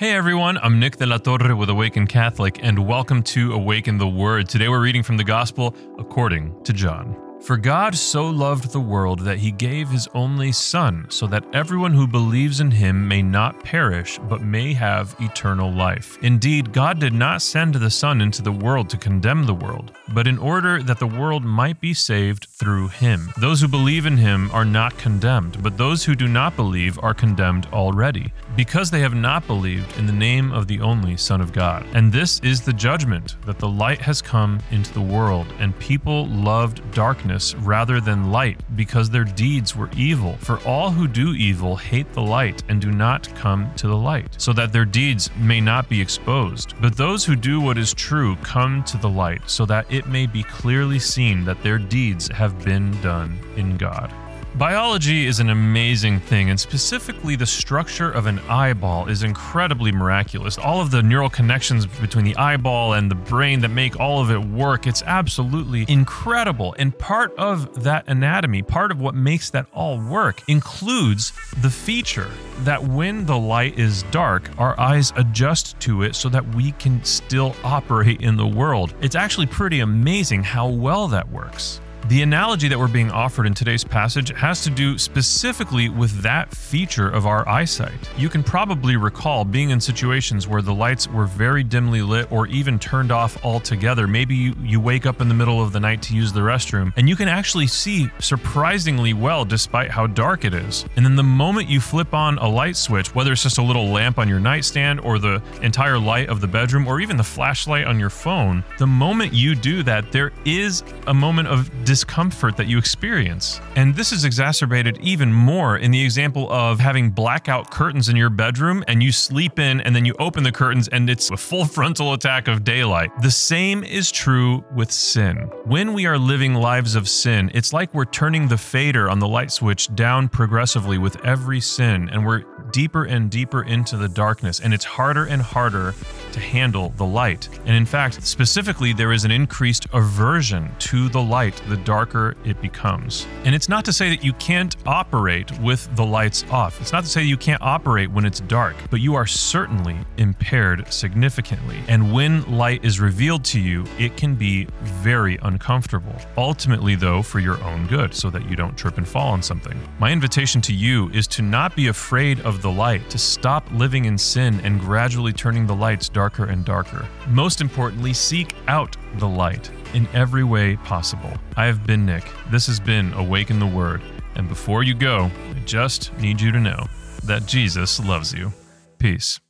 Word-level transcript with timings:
Hey 0.00 0.12
everyone, 0.12 0.56
I'm 0.62 0.80
Nick 0.80 0.96
de 0.96 1.04
la 1.04 1.18
Torre 1.18 1.54
with 1.54 1.68
Awaken 1.68 2.06
Catholic, 2.06 2.58
and 2.62 2.88
welcome 2.88 3.22
to 3.24 3.52
Awaken 3.52 3.98
the 3.98 4.08
Word. 4.08 4.48
Today 4.48 4.66
we're 4.66 4.80
reading 4.80 5.02
from 5.02 5.18
the 5.18 5.24
Gospel 5.24 5.74
according 5.98 6.58
to 6.64 6.72
John. 6.72 7.29
For 7.42 7.56
God 7.56 7.96
so 7.96 8.28
loved 8.28 8.70
the 8.70 8.80
world 8.80 9.20
that 9.20 9.38
he 9.38 9.50
gave 9.50 9.88
his 9.88 10.06
only 10.14 10.52
Son, 10.52 11.06
so 11.08 11.26
that 11.28 11.44
everyone 11.54 11.94
who 11.94 12.06
believes 12.06 12.60
in 12.60 12.70
him 12.70 13.08
may 13.08 13.22
not 13.22 13.64
perish, 13.64 14.20
but 14.28 14.42
may 14.42 14.74
have 14.74 15.16
eternal 15.20 15.72
life. 15.72 16.18
Indeed, 16.22 16.72
God 16.72 17.00
did 17.00 17.14
not 17.14 17.40
send 17.40 17.74
the 17.74 17.90
Son 17.90 18.20
into 18.20 18.42
the 18.42 18.52
world 18.52 18.90
to 18.90 18.98
condemn 18.98 19.46
the 19.46 19.54
world, 19.54 19.92
but 20.12 20.26
in 20.26 20.38
order 20.38 20.82
that 20.82 20.98
the 20.98 21.06
world 21.06 21.42
might 21.42 21.80
be 21.80 21.94
saved 21.94 22.46
through 22.50 22.88
him. 22.88 23.30
Those 23.38 23.60
who 23.62 23.68
believe 23.68 24.04
in 24.04 24.18
him 24.18 24.50
are 24.52 24.66
not 24.66 24.96
condemned, 24.98 25.62
but 25.62 25.78
those 25.78 26.04
who 26.04 26.14
do 26.14 26.28
not 26.28 26.56
believe 26.56 26.98
are 27.02 27.14
condemned 27.14 27.66
already, 27.72 28.32
because 28.54 28.90
they 28.90 29.00
have 29.00 29.14
not 29.14 29.46
believed 29.46 29.96
in 29.98 30.06
the 30.06 30.12
name 30.12 30.52
of 30.52 30.68
the 30.68 30.80
only 30.80 31.16
Son 31.16 31.40
of 31.40 31.54
God. 31.54 31.86
And 31.94 32.12
this 32.12 32.38
is 32.40 32.60
the 32.60 32.72
judgment 32.74 33.36
that 33.46 33.58
the 33.58 33.68
light 33.68 34.02
has 34.02 34.20
come 34.20 34.60
into 34.70 34.92
the 34.92 35.00
world, 35.00 35.46
and 35.58 35.76
people 35.78 36.26
loved 36.26 36.82
darkness 36.92 37.29
darkness 37.30 37.54
rather 37.66 38.00
than 38.00 38.30
light, 38.30 38.58
because 38.76 39.10
their 39.10 39.24
deeds 39.24 39.76
were 39.76 39.90
evil. 39.96 40.36
For 40.38 40.58
all 40.66 40.90
who 40.90 41.06
do 41.06 41.34
evil 41.34 41.76
hate 41.76 42.12
the 42.12 42.22
light 42.22 42.62
and 42.68 42.80
do 42.80 42.90
not 42.90 43.32
come 43.34 43.72
to 43.76 43.86
the 43.86 43.96
light, 43.96 44.28
so 44.38 44.52
that 44.52 44.72
their 44.72 44.84
deeds 44.84 45.30
may 45.36 45.60
not 45.60 45.88
be 45.88 46.00
exposed. 46.00 46.74
But 46.80 46.96
those 46.96 47.24
who 47.24 47.36
do 47.36 47.60
what 47.60 47.78
is 47.78 47.94
true 47.94 48.36
come 48.36 48.82
to 48.84 48.96
the 48.98 49.08
light, 49.08 49.42
so 49.46 49.64
that 49.66 49.86
it 49.90 50.06
may 50.06 50.26
be 50.26 50.42
clearly 50.42 50.98
seen 50.98 51.44
that 51.44 51.62
their 51.62 51.78
deeds 51.78 52.28
have 52.28 52.64
been 52.64 52.90
done 53.00 53.38
in 53.56 53.76
God. 53.76 54.12
Biology 54.60 55.24
is 55.24 55.40
an 55.40 55.48
amazing 55.48 56.20
thing, 56.20 56.50
and 56.50 56.60
specifically 56.60 57.34
the 57.34 57.46
structure 57.46 58.10
of 58.10 58.26
an 58.26 58.40
eyeball 58.40 59.08
is 59.08 59.22
incredibly 59.22 59.90
miraculous. 59.90 60.58
All 60.58 60.82
of 60.82 60.90
the 60.90 61.02
neural 61.02 61.30
connections 61.30 61.86
between 61.86 62.26
the 62.26 62.36
eyeball 62.36 62.92
and 62.92 63.10
the 63.10 63.14
brain 63.14 63.62
that 63.62 63.70
make 63.70 63.98
all 63.98 64.20
of 64.20 64.30
it 64.30 64.36
work, 64.36 64.86
it's 64.86 65.02
absolutely 65.04 65.86
incredible. 65.88 66.74
And 66.78 66.96
part 66.98 67.34
of 67.38 67.84
that 67.84 68.06
anatomy, 68.06 68.60
part 68.60 68.90
of 68.90 69.00
what 69.00 69.14
makes 69.14 69.48
that 69.48 69.64
all 69.72 69.98
work, 69.98 70.42
includes 70.46 71.32
the 71.62 71.70
feature 71.70 72.28
that 72.58 72.82
when 72.82 73.24
the 73.24 73.38
light 73.38 73.78
is 73.78 74.02
dark, 74.10 74.50
our 74.58 74.78
eyes 74.78 75.10
adjust 75.16 75.80
to 75.80 76.02
it 76.02 76.14
so 76.14 76.28
that 76.28 76.46
we 76.54 76.72
can 76.72 77.02
still 77.02 77.56
operate 77.64 78.20
in 78.20 78.36
the 78.36 78.46
world. 78.46 78.92
It's 79.00 79.16
actually 79.16 79.46
pretty 79.46 79.80
amazing 79.80 80.42
how 80.42 80.68
well 80.68 81.08
that 81.08 81.26
works. 81.30 81.80
The 82.08 82.22
analogy 82.22 82.66
that 82.68 82.78
we're 82.78 82.88
being 82.88 83.10
offered 83.10 83.46
in 83.46 83.54
today's 83.54 83.84
passage 83.84 84.34
has 84.36 84.64
to 84.64 84.70
do 84.70 84.98
specifically 84.98 85.90
with 85.90 86.22
that 86.22 86.52
feature 86.52 87.08
of 87.08 87.26
our 87.26 87.46
eyesight. 87.48 87.92
You 88.16 88.28
can 88.28 88.42
probably 88.42 88.96
recall 88.96 89.44
being 89.44 89.70
in 89.70 89.80
situations 89.80 90.48
where 90.48 90.62
the 90.62 90.74
lights 90.74 91.06
were 91.06 91.26
very 91.26 91.62
dimly 91.62 92.02
lit 92.02 92.32
or 92.32 92.46
even 92.48 92.78
turned 92.78 93.12
off 93.12 93.44
altogether. 93.44 94.08
Maybe 94.08 94.34
you, 94.34 94.54
you 94.62 94.80
wake 94.80 95.06
up 95.06 95.20
in 95.20 95.28
the 95.28 95.34
middle 95.34 95.62
of 95.62 95.72
the 95.72 95.78
night 95.78 96.02
to 96.02 96.16
use 96.16 96.32
the 96.32 96.40
restroom 96.40 96.92
and 96.96 97.08
you 97.08 97.14
can 97.14 97.28
actually 97.28 97.66
see 97.66 98.10
surprisingly 98.18 99.12
well 99.12 99.44
despite 99.44 99.90
how 99.90 100.06
dark 100.06 100.44
it 100.44 100.54
is. 100.54 100.86
And 100.96 101.04
then 101.04 101.16
the 101.16 101.22
moment 101.22 101.68
you 101.68 101.80
flip 101.80 102.14
on 102.14 102.38
a 102.38 102.48
light 102.48 102.76
switch, 102.76 103.14
whether 103.14 103.32
it's 103.32 103.42
just 103.42 103.58
a 103.58 103.62
little 103.62 103.86
lamp 103.86 104.18
on 104.18 104.28
your 104.28 104.40
nightstand 104.40 105.00
or 105.00 105.18
the 105.18 105.42
entire 105.62 105.98
light 105.98 106.28
of 106.28 106.40
the 106.40 106.48
bedroom 106.48 106.88
or 106.88 107.00
even 107.00 107.16
the 107.16 107.22
flashlight 107.22 107.86
on 107.86 108.00
your 108.00 108.10
phone, 108.10 108.64
the 108.78 108.86
moment 108.86 109.32
you 109.32 109.54
do 109.54 109.82
that, 109.82 110.10
there 110.10 110.32
is 110.44 110.82
a 111.06 111.14
moment 111.14 111.46
of 111.46 111.70
discomfort 111.90 112.56
that 112.56 112.68
you 112.68 112.78
experience. 112.78 113.60
And 113.74 113.96
this 113.96 114.12
is 114.12 114.24
exacerbated 114.24 114.96
even 115.00 115.32
more 115.32 115.76
in 115.76 115.90
the 115.90 116.00
example 116.00 116.48
of 116.52 116.78
having 116.78 117.10
blackout 117.10 117.72
curtains 117.72 118.08
in 118.08 118.14
your 118.14 118.30
bedroom 118.30 118.84
and 118.86 119.02
you 119.02 119.10
sleep 119.10 119.58
in 119.58 119.80
and 119.80 119.96
then 119.96 120.04
you 120.04 120.14
open 120.20 120.44
the 120.44 120.52
curtains 120.52 120.86
and 120.86 121.10
it's 121.10 121.32
a 121.32 121.36
full 121.36 121.64
frontal 121.76 122.12
attack 122.12 122.46
of 122.46 122.62
daylight. 122.62 123.10
The 123.22 123.30
same 123.32 123.82
is 123.82 124.12
true 124.12 124.64
with 124.72 124.92
sin. 124.92 125.50
When 125.64 125.92
we 125.92 126.06
are 126.06 126.16
living 126.16 126.54
lives 126.54 126.94
of 126.94 127.08
sin, 127.08 127.50
it's 127.54 127.72
like 127.72 127.92
we're 127.92 128.04
turning 128.04 128.46
the 128.46 128.56
fader 128.56 129.10
on 129.10 129.18
the 129.18 129.26
light 129.26 129.50
switch 129.50 129.92
down 129.96 130.28
progressively 130.28 130.96
with 130.96 131.16
every 131.24 131.60
sin 131.60 132.08
and 132.10 132.24
we're 132.24 132.44
deeper 132.70 133.04
and 133.04 133.30
deeper 133.30 133.62
into 133.62 133.96
the 133.96 134.08
darkness, 134.08 134.60
and 134.60 134.72
it's 134.72 134.84
harder 134.84 135.24
and 135.24 135.42
harder 135.42 135.94
to 136.32 136.40
handle 136.40 136.92
the 136.96 137.04
light. 137.04 137.48
And 137.66 137.76
in 137.76 137.86
fact, 137.86 138.22
specifically, 138.22 138.92
there 138.92 139.12
is 139.12 139.24
an 139.24 139.30
increased 139.30 139.86
aversion 139.92 140.70
to 140.80 141.08
the 141.08 141.22
light 141.22 141.60
the 141.68 141.76
darker 141.78 142.36
it 142.44 142.60
becomes. 142.60 143.26
And 143.44 143.54
it's 143.54 143.68
not 143.68 143.84
to 143.84 143.92
say 143.92 144.10
that 144.10 144.24
you 144.24 144.32
can't 144.34 144.76
operate 144.86 145.58
with 145.60 145.94
the 145.96 146.04
lights 146.04 146.44
off, 146.50 146.80
it's 146.80 146.92
not 146.92 147.04
to 147.04 147.10
say 147.10 147.22
you 147.22 147.36
can't 147.36 147.62
operate 147.62 148.10
when 148.10 148.24
it's 148.24 148.40
dark, 148.40 148.76
but 148.90 149.00
you 149.00 149.14
are 149.14 149.26
certainly 149.26 149.96
impaired 150.16 150.92
significantly. 150.92 151.78
And 151.88 152.12
when 152.12 152.42
light 152.50 152.84
is 152.84 153.00
revealed 153.00 153.44
to 153.46 153.60
you, 153.60 153.84
it 153.98 154.16
can 154.16 154.34
be 154.34 154.66
very 154.82 155.38
uncomfortable. 155.42 156.14
Ultimately, 156.36 156.94
though, 156.94 157.22
for 157.22 157.40
your 157.40 157.62
own 157.62 157.86
good, 157.86 158.14
so 158.14 158.30
that 158.30 158.48
you 158.48 158.56
don't 158.56 158.76
trip 158.76 158.98
and 158.98 159.06
fall 159.06 159.32
on 159.32 159.42
something. 159.42 159.78
My 159.98 160.10
invitation 160.10 160.60
to 160.62 160.72
you 160.72 161.10
is 161.10 161.26
to 161.28 161.42
not 161.42 161.76
be 161.76 161.88
afraid 161.88 162.40
of 162.40 162.62
the 162.62 162.70
light, 162.70 163.08
to 163.10 163.18
stop 163.18 163.66
living 163.72 164.04
in 164.04 164.18
sin 164.18 164.60
and 164.60 164.80
gradually 164.80 165.32
turning 165.32 165.66
the 165.66 165.74
lights 165.74 166.08
darker 166.20 166.44
and 166.44 166.66
darker. 166.66 167.08
Most 167.28 167.62
importantly, 167.62 168.12
seek 168.12 168.54
out 168.68 168.94
the 169.16 169.26
light 169.26 169.70
in 169.94 170.06
every 170.12 170.44
way 170.44 170.76
possible. 170.76 171.32
I 171.56 171.64
have 171.64 171.86
been 171.86 172.04
Nick. 172.04 172.24
This 172.50 172.66
has 172.66 172.78
been 172.78 173.14
Awaken 173.14 173.58
the 173.58 173.66
Word. 173.66 174.02
And 174.34 174.46
before 174.46 174.82
you 174.82 174.92
go, 174.92 175.30
I 175.56 175.58
just 175.64 176.12
need 176.18 176.38
you 176.38 176.52
to 176.52 176.60
know 176.60 176.86
that 177.24 177.46
Jesus 177.46 177.98
loves 177.98 178.34
you. 178.34 178.52
Peace. 178.98 179.40